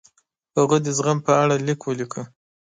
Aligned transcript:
هغه 0.57 0.77
د 0.85 0.87
زغم 0.97 1.17
په 1.25 1.31
اړه 1.41 1.55
لیک 1.65 1.79
ولیکه. 1.83 2.21